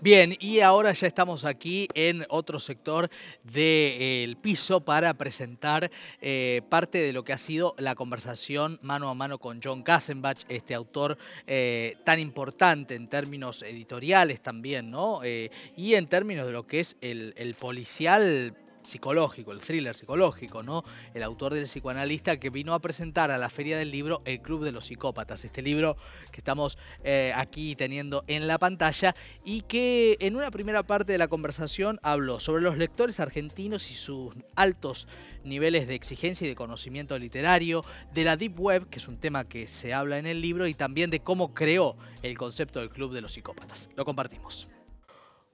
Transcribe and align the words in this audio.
Bien, 0.00 0.36
y 0.38 0.60
ahora 0.60 0.92
ya 0.92 1.06
estamos 1.06 1.44
aquí 1.44 1.88
en 1.94 2.26
otro 2.28 2.58
sector 2.58 3.08
del 3.42 4.36
piso 4.36 4.80
para 4.80 5.14
presentar 5.14 5.90
eh, 6.20 6.60
parte 6.68 6.98
de 6.98 7.12
lo 7.12 7.24
que 7.24 7.32
ha 7.32 7.38
sido 7.38 7.74
la 7.78 7.94
conversación 7.94 8.78
mano 8.82 9.08
a 9.08 9.14
mano 9.14 9.38
con 9.38 9.60
John 9.62 9.82
Kassenbach, 9.82 10.44
este 10.48 10.74
autor 10.74 11.16
eh, 11.46 11.96
tan 12.04 12.18
importante 12.18 12.94
en 12.94 13.08
términos 13.08 13.62
editoriales 13.62 14.42
también, 14.42 14.90
¿no? 14.90 15.20
Eh, 15.24 15.50
y 15.76 15.94
en 15.94 16.06
términos 16.06 16.46
de 16.46 16.52
lo 16.52 16.66
que 16.66 16.80
es 16.80 16.96
el, 17.00 17.32
el 17.36 17.54
policial 17.54 18.54
psicológico, 18.84 19.52
el 19.52 19.60
thriller 19.60 19.94
psicológico, 19.94 20.62
¿no? 20.62 20.84
El 21.14 21.22
autor 21.22 21.54
del 21.54 21.64
psicoanalista 21.64 22.38
que 22.38 22.50
vino 22.50 22.74
a 22.74 22.80
presentar 22.80 23.30
a 23.30 23.38
la 23.38 23.48
Feria 23.48 23.78
del 23.78 23.90
Libro 23.90 24.22
El 24.24 24.40
Club 24.40 24.64
de 24.64 24.72
los 24.72 24.86
Psicópatas, 24.86 25.44
este 25.44 25.62
libro 25.62 25.96
que 26.30 26.40
estamos 26.40 26.78
eh, 27.02 27.32
aquí 27.34 27.74
teniendo 27.76 28.24
en 28.26 28.46
la 28.46 28.58
pantalla 28.58 29.14
y 29.44 29.62
que 29.62 30.16
en 30.20 30.36
una 30.36 30.50
primera 30.50 30.82
parte 30.82 31.12
de 31.12 31.18
la 31.18 31.28
conversación 31.28 31.98
habló 32.02 32.40
sobre 32.40 32.62
los 32.62 32.76
lectores 32.76 33.20
argentinos 33.20 33.90
y 33.90 33.94
sus 33.94 34.34
altos 34.54 35.06
niveles 35.44 35.86
de 35.86 35.94
exigencia 35.94 36.46
y 36.46 36.48
de 36.48 36.56
conocimiento 36.56 37.18
literario, 37.18 37.82
de 38.12 38.24
la 38.24 38.36
Deep 38.36 38.58
Web, 38.58 38.88
que 38.88 38.98
es 38.98 39.08
un 39.08 39.18
tema 39.18 39.44
que 39.44 39.66
se 39.66 39.92
habla 39.92 40.18
en 40.18 40.26
el 40.26 40.40
libro, 40.40 40.66
y 40.66 40.74
también 40.74 41.10
de 41.10 41.20
cómo 41.20 41.54
creó 41.54 41.96
el 42.22 42.36
concepto 42.38 42.80
del 42.80 42.90
Club 42.90 43.12
de 43.12 43.20
los 43.20 43.34
Psicópatas. 43.34 43.88
Lo 43.96 44.04
compartimos. 44.04 44.68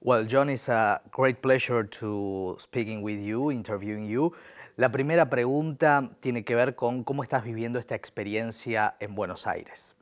Well, 0.03 0.25
John, 0.25 0.49
it's 0.49 0.67
a 0.67 0.99
great 1.11 1.43
pleasure 1.43 1.83
to 1.83 2.57
speaking 2.59 3.03
with 3.03 3.19
you, 3.19 3.51
interviewing 3.51 4.07
you. 4.07 4.33
La 4.77 4.89
primera 4.89 5.29
pregunta 5.29 6.09
tiene 6.19 6.43
que 6.43 6.55
ver 6.55 6.73
con 6.73 7.03
cómo 7.03 7.23
estás 7.23 7.43
viviendo 7.43 7.77
esta 7.77 7.93
experiencia 7.93 8.95
en 8.99 9.13
Buenos 9.13 9.45
Aires. 9.45 9.93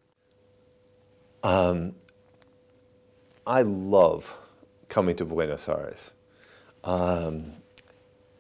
Um, 1.44 1.96
I 3.46 3.64
love 3.64 4.34
coming 4.88 5.18
to 5.18 5.26
Buenos 5.26 5.68
Aires. 5.68 6.12
Um, 6.86 7.56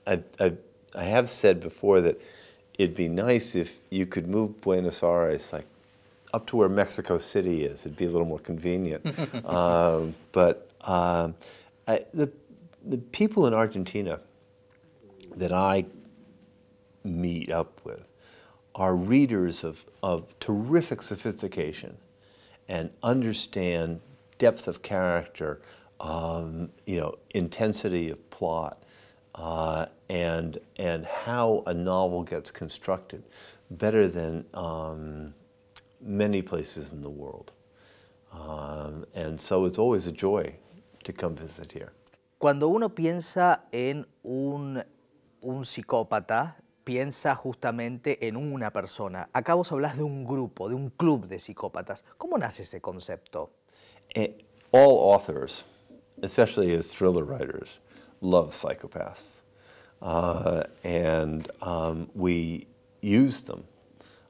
I, 0.08 0.23
I, 0.40 0.54
I 0.96 1.04
have 1.04 1.30
said 1.30 1.60
before 1.60 2.00
that 2.00 2.22
it'd 2.78 2.96
be 2.96 3.10
nice 3.10 3.54
if 3.54 3.80
you 3.90 4.06
could 4.06 4.30
move 4.30 4.62
Buenos 4.62 5.04
Aires 5.04 5.52
like 5.52 5.66
up 6.34 6.48
to 6.48 6.56
where 6.56 6.70
Mexico 6.70 7.18
City 7.18 7.66
is. 7.66 7.86
It'd 7.86 7.98
be 7.98 8.06
a 8.06 8.10
little 8.10 8.26
more 8.26 8.40
convenient. 8.40 9.06
um, 9.46 10.16
but 10.32 10.69
um, 10.82 11.36
I, 11.88 12.06
the, 12.14 12.32
the 12.86 12.98
people 12.98 13.48
in 13.48 13.54
Argentina 13.54 14.20
that 15.36 15.52
I 15.52 15.86
meet 17.04 17.52
up 17.52 17.82
with 17.84 18.06
are 18.76 18.96
readers 18.96 19.64
of, 19.64 19.86
of 20.02 20.40
terrific 20.40 21.02
sophistication 21.02 21.98
and 22.68 22.90
understand 23.04 24.00
depth 24.38 24.68
of 24.68 24.82
character, 24.82 25.62
um, 26.00 26.70
you 26.86 27.00
know, 27.00 27.18
intensity 27.34 28.10
of 28.10 28.30
plot, 28.30 28.84
uh, 29.36 29.86
and, 30.10 30.58
and 30.78 31.06
how 31.06 31.64
a 31.66 31.74
novel 31.74 32.24
gets 32.24 32.52
constructed 32.52 33.24
better 33.72 34.08
than 34.08 34.46
um, 34.54 35.34
many 36.02 36.42
places 36.42 36.92
in 36.92 37.02
the 37.02 37.10
world. 37.10 37.52
Um, 38.32 39.06
and 39.16 39.40
so 39.40 39.66
it's 39.66 39.78
always 39.78 40.08
a 40.08 40.12
joy 40.12 40.54
to 41.03 41.14
come 41.14 41.36
visit 41.36 41.72
here. 41.72 41.92
Cuando 42.38 42.69
uno 42.69 42.89
piensa 42.89 43.66
en 43.72 44.08
un, 44.23 44.81
un 45.42 45.66
psicópata, 45.66 46.58
piensa 46.83 47.36
justamente 47.36 48.28
en 48.28 48.36
una 48.38 48.72
persona. 48.72 49.30
Acá 49.33 49.53
vos 49.53 49.72
hablas 49.72 49.97
de 49.97 50.03
un 50.03 50.25
grupo, 50.25 50.70
de 50.70 50.75
un 50.75 50.89
club 50.89 51.27
de 51.27 51.38
psicópatas. 51.39 52.03
¿Cómo 52.17 52.38
nace 52.38 52.64
ese 52.64 52.81
concepto? 52.81 53.52
Eh, 54.16 54.45
all 54.72 55.14
authors, 55.14 55.66
especially 56.23 56.73
as 56.73 56.95
thriller 56.95 57.23
writers, 57.23 57.80
love 58.22 58.53
psychopaths. 58.53 59.42
Uh, 60.02 60.64
and 60.83 61.52
um, 61.61 62.09
we 62.16 62.67
use 63.02 63.42
them 63.42 63.64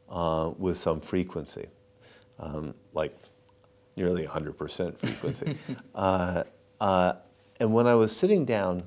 uh, 0.09 0.52
with 0.58 0.78
some 0.78 1.00
frequency, 1.00 1.68
um, 2.40 2.74
like 2.94 3.16
nearly 3.96 4.25
100% 4.25 4.97
frequency. 4.97 5.58
uh, 5.96 6.44
uh, 6.79 7.13
and 7.59 7.73
when 7.73 7.88
I 7.88 7.95
was 7.95 8.16
sitting 8.16 8.45
down 8.45 8.84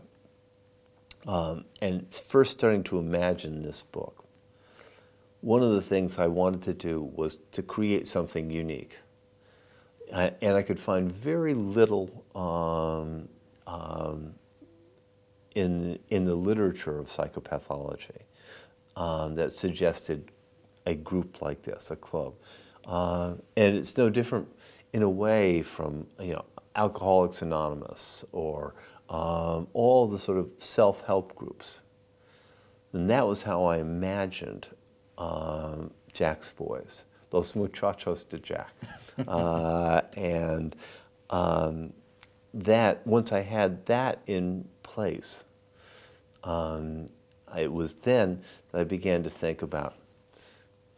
um, 1.27 1.65
and 1.81 2.13
first 2.15 2.53
starting 2.53 2.83
to 2.85 2.99
imagine 2.99 3.63
this 3.63 3.83
book, 3.83 4.25
one 5.41 5.63
of 5.63 5.73
the 5.73 5.83
things 5.83 6.19
I 6.19 6.29
wanted 6.29 6.63
to 6.63 6.75
do 6.75 7.03
was 7.03 7.39
to 7.53 7.63
create 7.63 8.07
something 8.07 8.51
unique. 8.51 8.99
I, 10.15 10.33
and 10.41 10.57
I 10.57 10.63
could 10.63 10.79
find 10.79 11.11
very 11.11 11.55
little 11.55 12.25
um, 12.35 13.29
um, 13.67 14.35
in, 15.55 15.99
in 16.11 16.25
the 16.25 16.35
literature 16.35 16.99
of 16.99 17.09
psychopathology 17.09 18.23
um, 18.97 19.35
that 19.35 19.53
suggested 19.53 20.31
a 20.87 20.95
group 20.95 21.43
like 21.43 21.63
this, 21.63 21.91
a 21.91 21.97
club. 21.97 22.35
Uh, 22.85 23.35
and 23.57 23.77
it's 23.77 23.97
no 23.97 24.11
different 24.11 24.49
in 24.93 25.03
a 25.03 25.09
way 25.09 25.63
from, 25.63 26.07
you 26.21 26.35
know, 26.35 26.45
Alcoholics 26.77 27.43
Anonymous 27.43 28.25
or 28.33 28.75
um, 29.09 29.69
all 29.73 30.09
the 30.09 30.19
sort 30.19 30.39
of 30.39 30.51
self-help 30.59 31.35
groups. 31.35 31.81
And 32.93 33.09
that 33.11 33.27
was 33.27 33.43
how 33.43 33.65
I 33.65 33.79
imagined 33.79 34.69
um, 35.19 35.91
Jack's 36.13 36.53
boys, 36.53 37.05
Los 37.31 37.55
Muchachos 37.55 38.25
de 38.25 38.39
Jack. 38.39 38.73
uh, 39.29 40.03
and 40.15 40.75
um, 41.31 41.93
that, 42.55 43.07
once 43.07 43.33
I 43.33 43.41
had 43.41 43.87
that 43.87 44.21
in 44.27 44.69
place, 44.83 45.45
um, 46.45 47.07
it 47.57 47.73
was 47.73 47.95
then 47.95 48.43
that 48.71 48.81
I 48.81 48.85
began 48.85 49.23
to 49.23 49.31
think 49.31 49.63
about, 49.63 49.95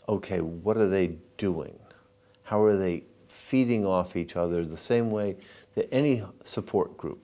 okay, 0.09 0.41
what 0.41 0.77
are 0.77 0.89
they 0.89 1.19
doing? 1.37 1.79
How 2.45 2.63
are 2.63 2.77
they 2.77 3.05
feeding 3.29 3.85
off 3.85 4.17
each 4.17 4.37
other 4.37 4.65
the 4.65 4.79
same 4.79 5.11
way 5.11 5.37
that 5.75 5.93
any 5.93 6.23
support 6.45 6.97
group 6.97 7.21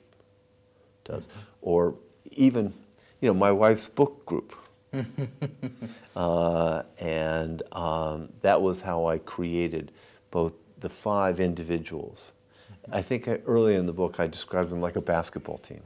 does, 1.04 1.28
or 1.62 1.94
even, 2.30 2.72
you 3.20 3.28
know, 3.28 3.34
my 3.34 3.52
wife's 3.52 3.88
book 3.88 4.24
group. 4.26 4.54
uh, 6.16 6.82
and 6.98 7.62
um, 7.72 8.28
that 8.42 8.60
was 8.60 8.80
how 8.80 9.06
I 9.06 9.18
created 9.18 9.92
both 10.30 10.54
the 10.80 10.88
five 10.88 11.38
individuals. 11.40 12.32
I 12.92 13.02
think 13.02 13.28
I, 13.28 13.38
early 13.46 13.76
in 13.76 13.86
the 13.86 13.92
book 13.92 14.18
I 14.18 14.26
described 14.26 14.70
them 14.70 14.80
like 14.80 14.96
a 14.96 15.00
basketball 15.00 15.58
team. 15.58 15.82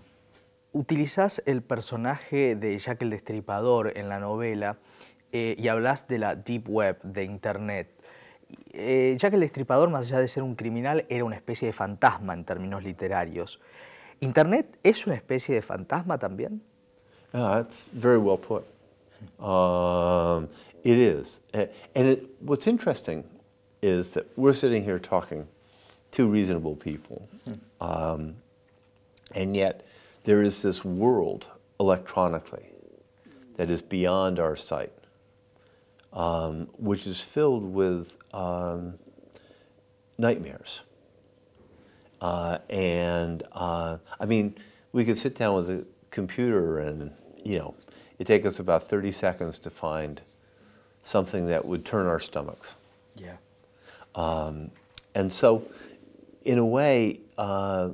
Utilizás 0.72 1.40
el 1.46 1.60
personaje 1.60 2.56
de 2.56 2.78
Jack 2.78 3.02
el 3.02 3.10
Destripador 3.10 3.92
en 3.96 4.08
la 4.08 4.18
novela 4.18 4.76
eh, 5.32 5.54
y 5.58 5.68
hablas 5.68 6.08
de 6.08 6.18
la 6.18 6.34
Deep 6.34 6.68
Web, 6.68 7.00
de 7.02 7.24
Internet. 7.24 7.88
Eh, 8.72 9.16
ya 9.18 9.30
que 9.30 9.36
el 9.36 9.40
destripador, 9.40 9.90
más 9.90 10.06
allá 10.06 10.20
de 10.20 10.28
ser 10.28 10.42
un 10.42 10.54
criminal, 10.54 11.04
era 11.08 11.24
una 11.24 11.36
especie 11.36 11.66
de 11.66 11.72
fantasma 11.72 12.34
en 12.34 12.44
términos 12.44 12.82
literarios. 12.82 13.60
¿Internet 14.20 14.78
es 14.82 15.06
una 15.06 15.16
especie 15.16 15.54
de 15.54 15.62
fantasma 15.62 16.18
también? 16.18 16.60
Uh, 17.32 17.56
that's 17.56 17.88
very 17.92 18.18
well 18.18 18.38
put. 18.38 18.64
Um, 19.40 20.48
it 20.84 20.98
is. 20.98 21.40
And 21.52 22.08
it, 22.08 22.30
what's 22.40 22.66
interesting 22.66 23.24
is 23.82 24.10
that 24.10 24.26
we're 24.36 24.52
sitting 24.52 24.84
here 24.84 24.98
talking, 24.98 25.46
two 26.10 26.26
reasonable 26.26 26.76
people, 26.76 27.28
um, 27.80 28.36
and 29.34 29.56
yet 29.56 29.84
there 30.24 30.42
is 30.42 30.62
this 30.62 30.84
world 30.84 31.48
electronically 31.80 32.66
that 33.56 33.70
is 33.70 33.82
beyond 33.82 34.38
our 34.38 34.56
sight, 34.56 34.92
um, 36.14 36.68
which 36.78 37.06
is 37.06 37.20
filled 37.20 37.64
with 37.64 38.16
um, 38.32 38.94
nightmares. 40.16 40.82
Uh, 42.20 42.58
and 42.70 43.42
uh, 43.52 43.98
I 44.18 44.26
mean, 44.26 44.54
we 44.92 45.04
could 45.04 45.18
sit 45.18 45.34
down 45.34 45.54
with 45.54 45.68
a 45.68 45.84
computer 46.10 46.78
and, 46.78 47.10
you 47.44 47.58
know, 47.58 47.74
it 48.18 48.26
takes 48.26 48.46
us 48.46 48.60
about 48.60 48.88
30 48.88 49.10
seconds 49.10 49.58
to 49.58 49.70
find 49.70 50.22
something 51.02 51.48
that 51.48 51.64
would 51.64 51.84
turn 51.84 52.06
our 52.06 52.20
stomachs. 52.20 52.76
Yeah. 53.16 53.36
Um, 54.14 54.70
and 55.14 55.32
so, 55.32 55.68
in 56.44 56.58
a 56.58 56.64
way, 56.64 57.20
uh, 57.36 57.90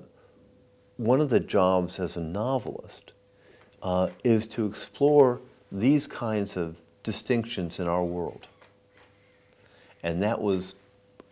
one 0.96 1.20
of 1.20 1.31
the 1.31 1.40
jobs 1.40 1.99
as 1.99 2.17
a 2.17 2.20
novelist 2.20 3.12
uh, 3.82 4.11
is 4.22 4.46
to 4.49 4.67
explore 4.67 5.40
these 5.72 6.06
kinds 6.06 6.56
of 6.56 6.76
distinctions 7.02 7.79
in 7.81 7.87
our 7.87 8.05
world. 8.05 8.49
And 10.02 10.23
that 10.23 10.41
was 10.41 10.75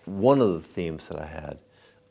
one 0.05 0.41
of 0.41 0.53
the 0.53 0.61
themes 0.61 1.09
that 1.09 1.19
I 1.20 1.26
had 1.26 1.59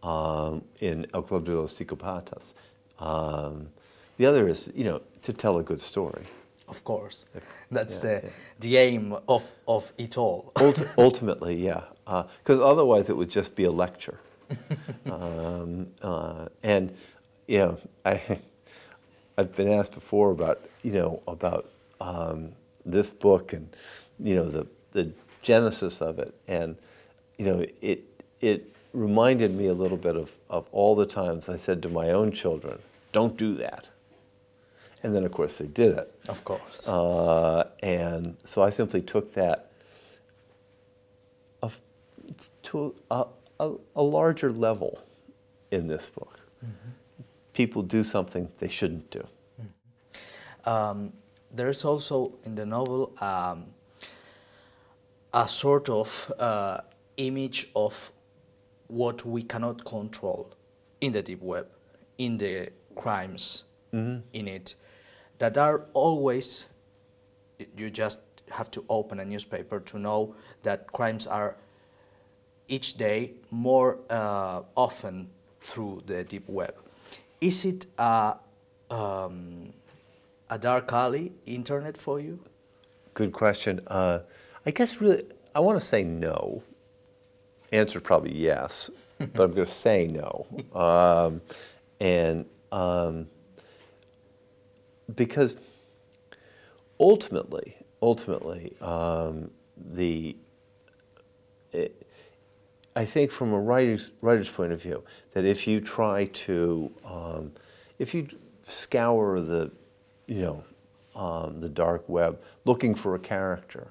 um, 0.04 0.63
in 0.80 1.06
El 1.13 1.24
Club 1.24 1.45
de 1.45 1.59
los 1.59 1.77
Psicopatas. 1.77 2.54
Um, 3.00 3.69
the 4.18 4.25
other 4.25 4.48
is, 4.48 4.71
you 4.75 4.83
know, 4.83 5.01
to 5.24 5.33
tell 5.33 5.57
a 5.57 5.63
good 5.63 5.81
story. 5.81 6.25
Of 6.68 6.83
course. 6.83 7.25
That's 7.71 8.04
Yeah, 8.04 8.19
the, 8.19 8.25
yeah. 8.27 8.30
the 8.59 8.77
aim 8.77 9.15
of, 9.27 9.51
of 9.68 9.94
it 9.98 10.18
all. 10.18 10.51
Ulti- 10.56 10.89
ultimately, 10.98 11.56
yeah, 11.56 11.81
because 12.06 12.60
otherwise 12.60 13.10
it 13.10 13.15
would 13.15 13.30
just 13.30 13.56
be 13.56 13.63
a 13.63 13.71
lecture. 13.71 14.19
um, 15.12 15.88
uh, 16.01 16.48
and 16.63 16.94
you 17.48 17.60
know, 17.60 17.77
I, 18.06 18.39
I've 19.38 19.56
been 19.56 19.71
asked 19.71 19.94
before 19.94 20.31
about, 20.31 20.62
you 20.83 20.92
know, 20.92 21.21
about 21.27 21.69
um, 22.01 22.51
this 22.92 23.10
book 23.10 23.54
and, 23.54 23.75
you 24.19 24.36
know, 24.36 24.50
the, 24.50 24.68
the 24.94 25.12
genesis 25.42 26.01
of 26.01 26.19
it. 26.19 26.34
And, 26.48 26.78
you 27.38 27.45
know, 27.45 27.66
it, 27.81 28.24
it 28.42 28.75
reminded 28.94 29.54
me 29.54 29.68
a 29.68 29.74
little 29.74 29.98
bit 29.98 30.16
of, 30.16 30.38
of 30.50 30.68
all 30.72 30.95
the 30.95 31.06
times 31.06 31.50
I 31.50 31.57
said 31.57 31.84
to 31.84 31.89
my 31.89 32.10
own 32.10 32.31
children, 32.31 32.80
don't 33.12 33.38
do 33.38 33.54
that. 33.56 33.89
And 35.04 35.16
then, 35.16 35.24
of 35.24 35.31
course, 35.31 35.57
they 35.57 35.68
did 35.68 35.95
it. 35.95 36.19
Of 36.28 36.44
course. 36.44 36.88
Uh, 36.89 37.69
and 37.84 38.36
so 38.44 38.63
I 38.63 38.72
simply 38.72 39.01
took 39.01 39.34
that 39.34 39.72
of, 41.62 41.80
to 42.63 42.95
a, 43.12 43.25
a, 43.60 43.74
a 43.95 44.01
larger 44.01 44.51
level 44.51 45.04
in 45.72 45.88
this 45.88 46.10
book. 46.10 46.39
People 47.54 47.84
do 47.84 48.04
something 48.04 48.50
they 48.60 48.68
shouldn't 48.68 49.10
do. 49.12 49.28
Um, 50.66 51.13
there's 51.57 51.83
also 51.83 52.33
in 52.45 52.56
the 52.56 52.65
novel 52.65 53.13
um, 53.19 53.65
a 55.33 55.48
sort 55.48 55.89
of 55.89 56.31
uh, 56.39 56.80
image 57.18 57.69
of 57.75 58.12
what 58.88 59.25
we 59.25 59.44
cannot 59.44 59.83
control 59.83 60.54
in 61.01 61.12
the 61.12 61.21
deep 61.21 61.42
web, 61.42 61.68
in 62.18 62.38
the 62.38 62.69
crimes 62.95 63.63
in 64.33 64.48
it, 64.48 64.75
that 65.39 65.57
are 65.57 65.86
always, 65.94 66.65
you 67.75 67.89
just 67.89 68.19
have 68.51 68.69
to 68.71 68.83
open 68.89 69.19
a 69.19 69.25
newspaper 69.25 69.80
to 69.80 70.00
know 70.00 70.36
that 70.63 70.92
crimes 70.94 71.27
are 71.27 71.56
each 72.68 72.98
day 72.98 73.31
more 73.50 73.98
uh, 74.10 74.62
often 74.75 75.30
through 75.62 76.03
the 76.06 76.24
deep 76.24 76.48
web. 76.48 76.75
Is 77.42 77.65
it 77.65 77.88
a, 77.98 78.36
um, 78.89 79.74
a 80.49 80.57
dark 80.57 80.91
alley 80.91 81.33
internet 81.45 81.97
for 81.97 82.19
you? 82.19 82.39
Good 83.13 83.33
question. 83.33 83.81
Uh, 83.88 84.19
I 84.65 84.71
guess 84.71 85.01
really, 85.01 85.25
I 85.55 85.59
want 85.59 85.79
to 85.79 85.85
say 85.85 86.03
no. 86.03 86.63
Answer 87.71 87.99
probably 87.99 88.35
yes, 88.35 88.89
but 89.17 89.41
I'm 89.41 89.51
going 89.53 89.65
to 89.65 89.71
say 89.71 90.07
no. 90.07 90.47
Um, 90.73 91.41
and 91.99 92.45
um, 92.71 93.27
because 95.13 95.57
ultimately, 97.00 97.75
ultimately, 98.01 98.75
um, 98.81 99.51
the 99.75 100.38
it, 101.71 102.07
I 102.95 103.05
think 103.05 103.29
from 103.29 103.53
a 103.53 103.59
writer's, 103.59 104.11
writer's 104.21 104.50
point 104.50 104.71
of 104.71 104.81
view, 104.81 105.03
that 105.33 105.45
if 105.45 105.67
you 105.67 105.81
try 105.81 106.25
to, 106.25 106.91
um, 107.05 107.51
if 108.00 108.15
you 108.15 108.27
scour 108.65 109.39
the, 109.39 109.71
you 110.27 110.41
know, 110.41 110.63
um, 111.15 111.59
the 111.62 111.69
dark 111.69 112.07
web 112.07 112.39
looking 112.65 112.94
for 112.94 113.15
a 113.15 113.19
character 113.19 113.88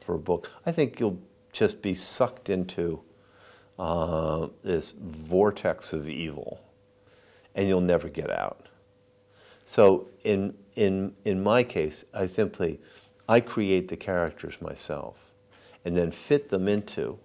for 0.00 0.14
a 0.14 0.18
book, 0.18 0.50
I 0.66 0.72
think 0.72 1.00
you'll 1.00 1.18
just 1.52 1.82
be 1.82 1.94
sucked 1.94 2.50
into 2.50 3.00
uh, 3.78 4.48
this 4.62 4.92
vortex 4.92 5.92
of 5.92 6.08
evil, 6.08 6.60
and 7.54 7.66
you'll 7.66 7.80
never 7.80 8.08
get 8.08 8.30
out. 8.30 8.66
So 9.64 10.08
in 10.24 10.54
in 10.76 11.14
in 11.24 11.42
my 11.42 11.62
case, 11.62 12.04
I 12.12 12.26
simply 12.26 12.80
I 13.28 13.40
create 13.40 13.88
the 13.88 13.96
characters 13.96 14.60
myself, 14.60 15.32
and 15.84 15.96
then 15.96 16.10
fit 16.10 16.48
them 16.48 16.68
into 16.68 17.18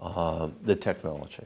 um, 0.00 0.56
the 0.62 0.74
technology. 0.74 1.44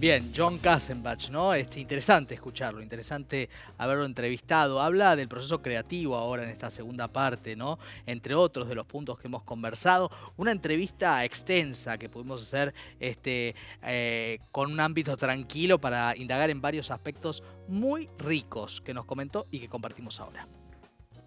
Bien, 0.00 0.30
John 0.32 0.58
Kassenbach, 0.58 1.28
¿no? 1.30 1.52
Este, 1.52 1.80
interesante 1.80 2.32
escucharlo, 2.32 2.80
interesante 2.80 3.48
haberlo 3.78 4.04
entrevistado. 4.04 4.80
Habla 4.80 5.16
del 5.16 5.26
proceso 5.26 5.60
creativo 5.60 6.14
ahora 6.14 6.44
en 6.44 6.50
esta 6.50 6.70
segunda 6.70 7.08
parte, 7.08 7.56
¿no? 7.56 7.80
Entre 8.06 8.32
otros 8.36 8.68
de 8.68 8.76
los 8.76 8.86
puntos 8.86 9.18
que 9.18 9.26
hemos 9.26 9.42
conversado. 9.42 10.08
Una 10.36 10.52
entrevista 10.52 11.24
extensa 11.24 11.98
que 11.98 12.08
pudimos 12.08 12.42
hacer 12.42 12.72
este, 13.00 13.56
eh, 13.82 14.38
con 14.52 14.70
un 14.70 14.78
ámbito 14.78 15.16
tranquilo 15.16 15.80
para 15.80 16.16
indagar 16.16 16.50
en 16.50 16.60
varios 16.60 16.92
aspectos 16.92 17.42
muy 17.66 18.08
ricos 18.18 18.80
que 18.80 18.94
nos 18.94 19.04
comentó 19.04 19.48
y 19.50 19.58
que 19.58 19.68
compartimos 19.68 20.20
ahora. 20.20 20.46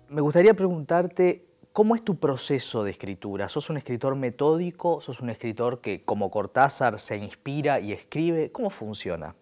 Me 0.07 0.21
gustaría 0.21 0.53
preguntarte 0.53 1.50
¿Cómo 1.73 1.95
es 1.95 2.03
tu 2.03 2.17
proceso 2.17 2.83
de 2.83 2.91
escritura? 2.91 3.47
¿Sos 3.47 3.69
un 3.69 3.77
escritor 3.77 4.15
metódico? 4.15 4.99
¿Sos 4.99 5.21
un 5.21 5.29
escritor 5.29 5.79
que, 5.79 6.03
como 6.03 6.29
Cortázar, 6.29 6.99
se 6.99 7.15
inspira 7.17 7.79
y 7.79 7.93
escribe? 7.93 8.51
¿Cómo 8.51 8.69
funciona? 8.69 9.35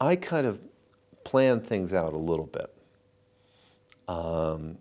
I 0.00 0.16
kind 0.16 0.46
of 0.46 0.58
plan 1.22 1.60
things 1.60 1.92
out 1.92 2.12
a 2.12 2.16
little 2.18 2.46
bit. 2.46 2.68
Um, 4.08 4.76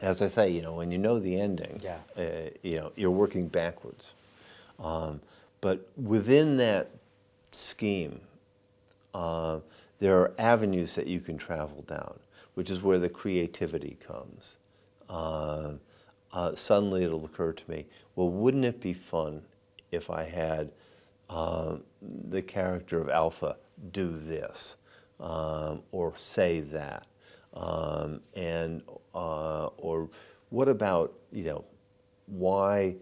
as 0.00 0.22
I 0.22 0.28
say, 0.28 0.48
you 0.50 0.62
know, 0.62 0.72
when 0.74 0.90
you 0.90 0.98
know 0.98 1.18
the 1.20 1.38
ending, 1.38 1.78
Yeah. 1.82 1.98
uh, 2.16 2.50
you 2.62 2.80
know, 2.80 2.92
you're 2.96 3.10
working 3.10 3.48
backwards. 3.48 4.14
Um, 4.78 5.20
but 5.60 5.86
within 5.96 6.56
that 6.56 6.88
scheme, 7.52 8.20
uh, 9.12 9.60
there 10.00 10.18
are 10.18 10.32
avenues 10.38 10.94
that 10.94 11.06
you 11.06 11.20
can 11.20 11.36
travel 11.36 11.82
down, 11.86 12.18
which 12.54 12.70
is 12.70 12.82
where 12.82 12.98
the 12.98 13.10
creativity 13.10 13.96
comes. 14.00 14.56
Uh, 15.08 15.72
uh, 16.32 16.54
suddenly 16.54 17.04
it'll 17.04 17.24
occur 17.24 17.52
to 17.52 17.70
me, 17.70 17.86
well, 18.16 18.28
wouldn't 18.28 18.64
it 18.64 18.80
be 18.80 18.92
fun 18.92 19.42
if 19.92 20.10
I 20.10 20.24
had 20.24 20.72
um, 21.30 21.84
the 22.02 22.42
character 22.42 23.00
of 23.00 23.08
Alpha 23.08 23.56
do 23.92 24.10
this 24.10 24.76
um, 25.20 25.82
or 25.92 26.16
say 26.16 26.60
that? 26.60 27.06
Um, 27.54 28.20
and 28.34 28.82
uh, 29.14 29.66
or 29.78 30.08
what 30.50 30.68
about 30.68 31.14
you 31.30 31.44
know 31.44 31.64
why 32.26 32.96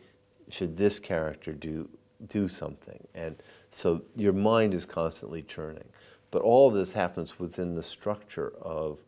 should 0.50 0.76
this 0.76 0.98
character 0.98 1.52
do 1.52 1.88
do 2.28 2.46
something? 2.48 3.06
And 3.14 3.37
so 3.70 4.02
your 4.14 4.34
mind 4.34 4.75
is 4.75 4.84
constantly 4.84 5.43
churning. 5.43 5.88
But 6.31 6.43
all 6.43 6.70
this 6.70 6.93
happens 6.93 7.38
within 7.38 7.75
the 7.75 7.82
structure 7.82 8.52
of 8.60 8.98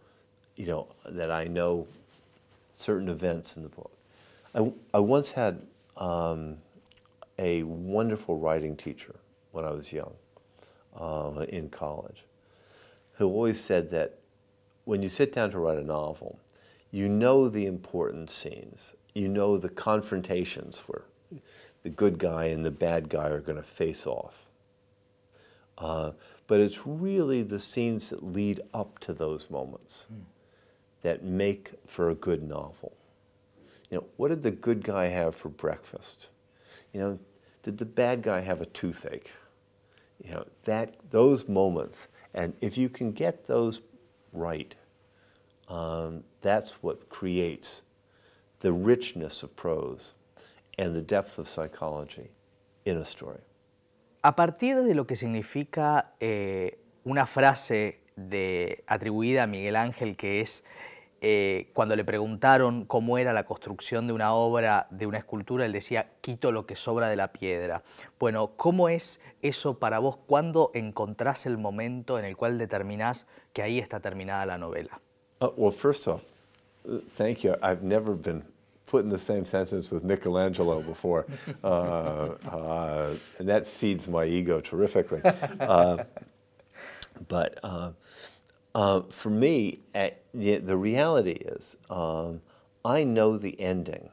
you 0.56 0.66
know 0.66 0.88
that 1.06 1.30
I 1.30 1.44
know 1.44 1.86
certain 2.74 3.08
events 3.08 3.56
in 3.56 3.62
the 3.62 3.68
book. 3.68 3.92
I, 4.54 4.72
I 4.92 4.98
once 4.98 5.30
had 5.30 5.62
um, 5.96 6.58
a 7.38 7.62
wonderful 7.62 8.36
writing 8.36 8.76
teacher 8.76 9.16
when 9.52 9.64
I 9.64 9.70
was 9.70 9.92
young 9.92 10.14
uh, 10.98 11.44
in 11.48 11.70
college 11.70 12.24
who 13.14 13.26
always 13.26 13.60
said 13.60 13.90
that 13.92 14.18
when 14.84 15.02
you 15.02 15.08
sit 15.08 15.32
down 15.32 15.50
to 15.52 15.58
write 15.58 15.78
a 15.78 15.84
novel, 15.84 16.38
you 16.90 17.08
know 17.08 17.48
the 17.48 17.66
important 17.66 18.28
scenes, 18.28 18.94
you 19.14 19.28
know 19.28 19.56
the 19.56 19.68
confrontations 19.68 20.80
where 20.86 21.02
the 21.82 21.88
good 21.88 22.18
guy 22.18 22.46
and 22.46 22.64
the 22.64 22.70
bad 22.70 23.08
guy 23.08 23.28
are 23.28 23.40
going 23.40 23.56
to 23.56 23.62
face 23.62 24.06
off. 24.06 24.46
Uh, 25.78 26.12
but 26.46 26.60
it's 26.60 26.86
really 26.86 27.42
the 27.42 27.58
scenes 27.58 28.10
that 28.10 28.22
lead 28.22 28.60
up 28.72 28.98
to 29.00 29.12
those 29.12 29.48
moments 29.50 30.06
that 31.04 31.22
make 31.22 31.70
for 31.86 32.08
a 32.08 32.14
good 32.14 32.42
novel. 32.42 32.96
You 33.90 33.98
know, 33.98 34.04
what 34.16 34.28
did 34.28 34.42
the 34.42 34.50
good 34.50 34.82
guy 34.82 35.06
have 35.08 35.36
for 35.36 35.50
breakfast? 35.50 36.28
You 36.92 37.00
know, 37.00 37.18
did 37.62 37.76
the 37.76 37.84
bad 37.84 38.22
guy 38.22 38.40
have 38.40 38.62
a 38.62 38.66
toothache? 38.66 39.30
You 40.24 40.32
know, 40.32 40.46
that 40.64 40.94
those 41.10 41.46
moments, 41.46 42.08
and 42.32 42.54
if 42.62 42.78
you 42.78 42.88
can 42.88 43.12
get 43.12 43.46
those 43.46 43.82
right, 44.32 44.74
um, 45.68 46.24
that's 46.40 46.82
what 46.82 47.10
creates 47.10 47.82
the 48.60 48.72
richness 48.72 49.42
of 49.42 49.54
prose 49.54 50.14
and 50.78 50.96
the 50.96 51.02
depth 51.02 51.38
of 51.38 51.48
psychology 51.48 52.30
in 52.86 52.96
a 52.96 53.04
story. 53.04 53.40
A 54.22 54.32
partir 54.34 54.82
de 54.82 54.94
lo 54.94 55.04
que 55.04 55.16
significa 55.16 56.12
eh, 56.18 56.78
una 57.04 57.26
frase 57.26 57.98
de, 58.16 58.82
atribuida 58.86 59.42
a 59.42 59.46
Miguel 59.46 59.76
Ángel 59.76 60.16
que 60.16 60.40
es 60.40 60.62
eh, 61.26 61.70
cuando 61.72 61.96
le 61.96 62.04
preguntaron 62.04 62.84
cómo 62.84 63.16
era 63.16 63.32
la 63.32 63.44
construcción 63.44 64.06
de 64.06 64.12
una 64.12 64.34
obra, 64.34 64.88
de 64.90 65.06
una 65.06 65.16
escultura, 65.16 65.64
él 65.64 65.72
decía, 65.72 66.10
quito 66.20 66.52
lo 66.52 66.66
que 66.66 66.76
sobra 66.76 67.08
de 67.08 67.16
la 67.16 67.32
piedra. 67.32 67.82
Bueno, 68.20 68.50
¿cómo 68.56 68.90
es 68.90 69.20
eso 69.40 69.78
para 69.78 70.00
vos? 70.00 70.18
¿Cuándo 70.26 70.70
encontrás 70.74 71.46
el 71.46 71.56
momento 71.56 72.18
en 72.18 72.26
el 72.26 72.36
cual 72.36 72.58
determinás 72.58 73.26
que 73.54 73.62
ahí 73.62 73.78
está 73.78 74.00
terminada 74.00 74.44
la 74.44 74.58
novela? 74.58 75.00
Uh, 75.40 75.48
well, 75.56 75.72
first 75.72 76.06
off, 76.06 76.20
uh, 76.86 76.98
thank 77.16 77.38
you. 77.38 77.54
I've 77.62 77.82
never 77.82 78.14
been 78.14 78.42
put 78.84 79.02
in 79.02 79.08
the 79.08 79.16
same 79.16 79.46
sentence 79.46 79.90
with 79.90 80.04
Michelangelo 80.04 80.82
before, 80.82 81.24
uh, 81.62 82.34
uh, 82.46 83.14
and 83.38 83.48
that 83.48 83.66
feeds 83.66 84.06
my 84.08 84.26
ego 84.26 84.60
terrifically. 84.60 85.22
Uh, 85.58 86.04
but 87.28 87.58
uh, 88.74 89.02
for 89.10 89.30
me, 89.30 89.80
at, 89.94 90.22
the, 90.32 90.58
the 90.58 90.76
reality 90.76 91.32
is, 91.32 91.76
um, 91.88 92.42
I 92.84 93.04
know 93.04 93.38
the 93.38 93.58
ending 93.60 94.10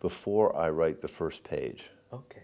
before 0.00 0.54
I 0.54 0.68
write 0.68 1.00
the 1.00 1.08
first 1.08 1.42
page. 1.42 1.86
Okay. 2.12 2.42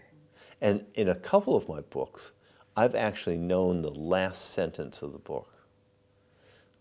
And 0.59 0.85
in 0.95 1.07
a 1.07 1.15
couple 1.15 1.55
of 1.55 1.69
my 1.69 1.81
books, 1.81 2.31
I've 2.75 2.95
actually 2.95 3.37
known 3.37 3.83
the 3.83 3.91
last 3.91 4.51
sentence 4.51 5.01
of 5.01 5.11
the 5.13 5.19
book. 5.19 5.53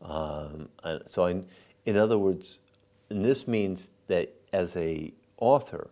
Um, 0.00 0.70
so, 1.06 1.26
I, 1.26 1.42
in 1.84 1.96
other 1.96 2.18
words, 2.18 2.58
and 3.10 3.24
this 3.24 3.46
means 3.46 3.90
that 4.08 4.34
as 4.52 4.74
a 4.76 5.12
author, 5.36 5.90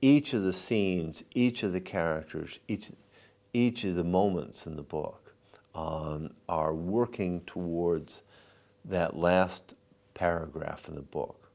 each 0.00 0.32
of 0.32 0.42
the 0.42 0.52
scenes, 0.52 1.22
each 1.34 1.62
of 1.62 1.72
the 1.72 1.80
characters, 1.80 2.58
each, 2.66 2.90
each 3.52 3.84
of 3.84 3.94
the 3.94 4.04
moments 4.04 4.66
in 4.66 4.76
the 4.76 4.82
book 4.82 5.19
um, 5.74 6.30
are 6.48 6.74
working 6.74 7.40
towards 7.42 8.22
that 8.84 9.16
last 9.16 9.74
paragraph 10.14 10.88
in 10.88 10.94
the 10.94 11.02
book. 11.02 11.50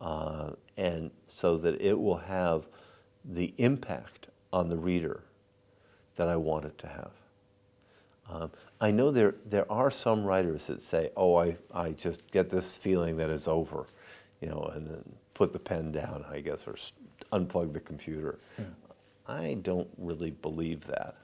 Uh, 0.00 0.50
and 0.76 1.10
so 1.26 1.56
that 1.56 1.80
it 1.80 1.98
will 1.98 2.18
have 2.18 2.66
the 3.24 3.54
impact 3.58 4.26
on 4.52 4.68
the 4.68 4.76
reader 4.76 5.22
that 6.16 6.28
I 6.28 6.36
want 6.36 6.64
it 6.64 6.78
to 6.78 6.86
have. 6.86 7.10
Um, 8.30 8.50
I 8.80 8.90
know 8.90 9.10
there, 9.10 9.34
there 9.44 9.70
are 9.70 9.90
some 9.90 10.24
writers 10.24 10.66
that 10.66 10.80
say, 10.80 11.10
oh, 11.16 11.36
I, 11.36 11.56
I 11.72 11.90
just 11.90 12.30
get 12.30 12.50
this 12.50 12.76
feeling 12.76 13.16
that 13.18 13.30
it's 13.30 13.48
over, 13.48 13.86
you 14.40 14.48
know, 14.48 14.70
and 14.74 14.86
then 14.86 15.04
put 15.34 15.52
the 15.52 15.58
pen 15.58 15.92
down, 15.92 16.24
I 16.30 16.40
guess, 16.40 16.66
or 16.66 16.76
unplug 17.32 17.72
the 17.72 17.80
computer. 17.80 18.38
Yeah. 18.58 18.64
I 19.26 19.54
don't 19.62 19.88
really 19.98 20.30
believe 20.30 20.86
that. 20.86 21.16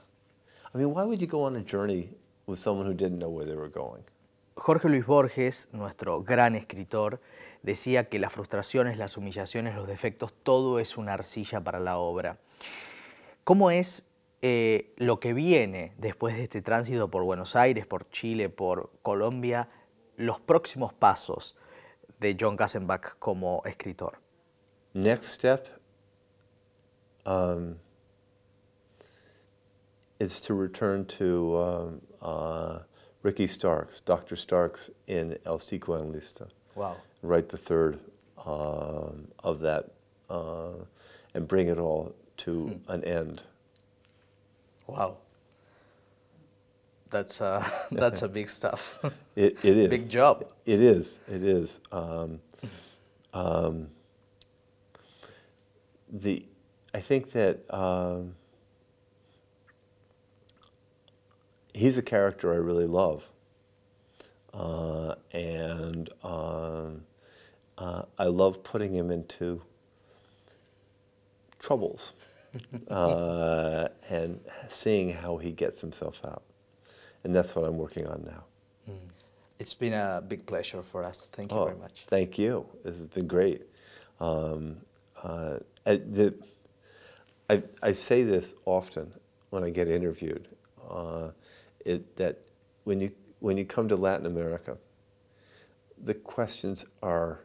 I 0.73 0.77
mean, 0.77 0.93
why 0.93 1.03
would 1.03 1.21
you 1.21 1.27
go 1.27 1.43
on 1.43 1.55
a 1.57 1.63
journey 1.63 2.09
with 2.45 2.59
someone 2.59 2.85
who 2.85 2.93
didn't 2.93 3.19
know 3.19 3.29
where 3.29 3.45
they 3.45 3.55
were 3.55 3.69
going? 3.69 4.03
Jorge 4.55 4.89
Luis 4.89 5.05
Borges, 5.05 5.67
nuestro 5.71 6.23
gran 6.23 6.55
escritor, 6.55 7.19
decía 7.63 8.09
que 8.09 8.19
las 8.19 8.31
frustraciones, 8.31 8.97
las 8.97 9.17
humillaciones, 9.17 9.75
los 9.75 9.87
defectos, 9.87 10.33
todo 10.43 10.79
es 10.79 10.97
una 10.97 11.13
arcilla 11.13 11.61
para 11.61 11.79
la 11.79 11.97
obra. 11.97 12.37
¿Cómo 13.43 13.71
es 13.71 14.03
eh, 14.41 14.93
lo 14.97 15.19
que 15.19 15.33
viene 15.33 15.93
después 15.97 16.35
de 16.35 16.43
este 16.43 16.61
tránsito 16.61 17.09
por 17.09 17.23
Buenos 17.23 17.55
Aires, 17.55 17.85
por 17.85 18.09
Chile, 18.09 18.49
por 18.49 18.91
Colombia, 19.01 19.67
los 20.15 20.39
próximos 20.39 20.93
pasos 20.93 21.55
de 22.19 22.37
John 22.39 22.55
Kassenbach 22.55 23.17
como 23.19 23.61
escritor? 23.65 24.19
Next 24.93 25.25
step 25.25 25.67
um, 27.25 27.75
is 30.21 30.39
to 30.39 30.53
return 30.53 31.03
to 31.03 31.57
um, 31.57 32.01
uh, 32.21 32.79
Ricky 33.23 33.47
Starks, 33.47 34.01
Dr. 34.01 34.35
Starks 34.35 34.91
in 35.07 35.35
El 35.47 35.57
Psicoanalista. 35.57 36.47
Wow. 36.75 36.97
Write 37.23 37.49
the 37.49 37.57
third 37.57 37.99
um, 38.45 39.27
of 39.43 39.61
that 39.61 39.89
uh, 40.29 40.73
and 41.33 41.47
bring 41.47 41.69
it 41.69 41.79
all 41.79 42.13
to 42.37 42.67
hmm. 42.67 42.91
an 42.91 43.03
end. 43.03 43.41
Wow. 44.85 45.17
That's 47.09 47.41
uh, 47.41 47.67
that's 47.91 48.21
a 48.21 48.29
big 48.29 48.47
stuff. 48.47 48.99
it, 49.35 49.57
it 49.63 49.75
is. 49.75 49.89
Big 49.89 50.07
job. 50.07 50.45
It 50.67 50.81
is. 50.81 51.19
It 51.27 51.41
is. 51.41 51.79
Um, 51.91 52.41
um, 53.33 53.87
the, 56.11 56.45
I 56.93 56.99
think 56.99 57.31
that 57.31 57.63
um, 57.73 58.35
he's 61.73 61.97
a 61.97 62.01
character 62.01 62.53
I 62.53 62.57
really 62.57 62.87
love, 62.87 63.23
uh, 64.53 65.15
and 65.31 66.09
um, 66.23 67.03
uh, 67.77 68.03
I 68.17 68.25
love 68.25 68.63
putting 68.63 68.93
him 68.93 69.11
into 69.11 69.61
troubles. 71.59 72.13
uh, 72.89 73.87
and 74.09 74.39
seeing 74.67 75.13
how 75.13 75.37
he 75.37 75.51
gets 75.51 75.81
himself 75.81 76.21
out. 76.25 76.43
And 77.23 77.35
that's 77.35 77.55
what 77.55 77.65
I'm 77.65 77.77
working 77.77 78.07
on 78.07 78.23
now. 78.25 78.43
Mm. 78.89 78.97
It's 79.59 79.73
been 79.73 79.93
a 79.93 80.23
big 80.27 80.45
pleasure 80.45 80.81
for 80.81 81.03
us. 81.03 81.27
Thank 81.31 81.51
you 81.51 81.57
oh, 81.59 81.65
very 81.65 81.77
much. 81.77 82.05
Thank 82.07 82.37
you. 82.37 82.65
This 82.83 82.97
has 82.97 83.05
been 83.05 83.27
great. 83.27 83.61
Um, 84.19 84.77
uh, 85.21 85.59
the, 85.85 86.33
I, 87.49 87.61
I 87.81 87.93
say 87.93 88.23
this 88.23 88.55
often 88.65 89.13
when 89.51 89.63
I 89.63 89.69
get 89.69 89.87
interviewed, 89.87 90.47
uh, 90.89 91.29
it, 91.85 92.15
that 92.17 92.39
when 92.83 93.01
you, 93.01 93.11
when 93.39 93.57
you 93.57 93.65
come 93.65 93.87
to 93.89 93.95
Latin 93.95 94.25
America, 94.25 94.77
the 96.03 96.13
questions 96.13 96.85
are 97.01 97.41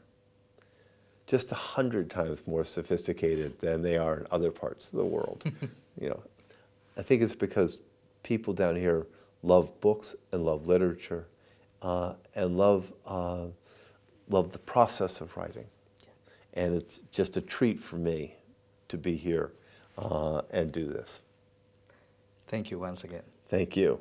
just 1.26 1.50
a 1.52 1.56
hundred 1.56 2.08
times 2.08 2.46
more 2.46 2.64
sophisticated 2.64 3.60
than 3.60 3.82
they 3.82 3.96
are 3.96 4.18
in 4.18 4.26
other 4.30 4.50
parts 4.50 4.92
of 4.92 4.98
the 4.98 5.04
world. 5.04 5.44
you 6.00 6.08
know, 6.08 6.22
I 6.96 7.02
think 7.02 7.22
it's 7.22 7.34
because 7.34 7.80
people 8.22 8.52
down 8.52 8.76
here 8.76 9.06
love 9.42 9.80
books 9.80 10.14
and 10.32 10.44
love 10.44 10.66
literature 10.66 11.26
uh, 11.82 12.14
and 12.34 12.56
love 12.56 12.92
uh, 13.06 13.46
love 14.28 14.52
the 14.52 14.58
process 14.58 15.20
of 15.20 15.36
writing, 15.36 15.66
and 16.54 16.74
it's 16.74 17.00
just 17.12 17.36
a 17.36 17.40
treat 17.40 17.80
for 17.80 17.96
me 17.96 18.34
to 18.88 18.96
be 18.96 19.16
here 19.16 19.52
uh, 19.98 20.42
and 20.50 20.72
do 20.72 20.86
this. 20.86 21.20
Thank 22.48 22.70
you 22.70 22.78
once 22.78 23.04
again. 23.04 23.22
Thank 23.48 23.76
you. 23.76 24.00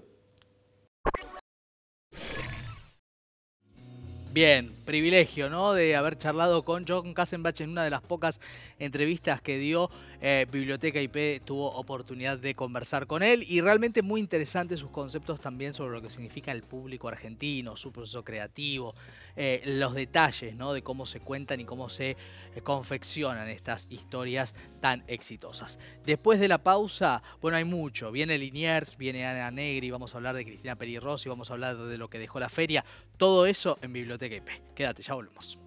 Bien, 4.35 4.75
privilegio, 4.83 5.49
¿no? 5.49 5.71
De 5.71 5.95
haber 5.95 6.17
charlado 6.17 6.65
con 6.65 6.83
John 6.85 7.13
Kassenbach 7.13 7.61
en 7.61 7.69
una 7.69 7.85
de 7.85 7.89
las 7.89 8.01
pocas 8.01 8.41
entrevistas 8.79 9.39
que 9.39 9.57
dio 9.57 9.89
eh, 10.21 10.45
Biblioteca 10.51 11.01
IP, 11.01 11.43
tuvo 11.43 11.71
oportunidad 11.71 12.37
de 12.37 12.55
conversar 12.55 13.07
con 13.07 13.23
él 13.23 13.45
y 13.47 13.61
realmente 13.61 14.01
muy 14.01 14.19
interesantes 14.19 14.79
sus 14.79 14.89
conceptos 14.89 15.39
también 15.39 15.73
sobre 15.73 15.95
lo 15.95 16.01
que 16.01 16.09
significa 16.09 16.51
el 16.51 16.63
público 16.63 17.07
argentino, 17.07 17.75
su 17.75 17.91
proceso 17.91 18.23
creativo, 18.23 18.95
eh, 19.35 19.61
los 19.65 19.93
detalles, 19.93 20.55
¿no? 20.55 20.73
De 20.73 20.81
cómo 20.81 21.05
se 21.05 21.19
cuentan 21.19 21.59
y 21.59 21.65
cómo 21.65 21.89
se 21.89 22.11
eh, 22.11 22.61
confeccionan 22.63 23.49
estas 23.49 23.87
historias 23.89 24.55
tan 24.79 25.03
exitosas. 25.07 25.79
Después 26.05 26.39
de 26.39 26.47
la 26.47 26.59
pausa, 26.59 27.21
bueno, 27.41 27.57
hay 27.57 27.65
mucho. 27.65 28.11
Viene 28.11 28.37
Liniers, 28.37 28.97
viene 28.97 29.25
Ana 29.25 29.51
Negri, 29.51 29.91
vamos 29.91 30.13
a 30.13 30.17
hablar 30.17 30.35
de 30.35 30.45
Cristina 30.45 30.77
Rossi, 30.99 31.29
vamos 31.29 31.49
a 31.49 31.53
hablar 31.53 31.77
de 31.77 31.97
lo 31.97 32.09
que 32.09 32.19
dejó 32.19 32.39
la 32.39 32.49
feria. 32.49 32.85
Todo 33.17 33.45
eso 33.45 33.77
en 33.81 33.93
Biblioteca 33.93 34.35
IP. 34.35 34.49
Quédate, 34.73 35.03
ya 35.03 35.13
volvemos. 35.13 35.59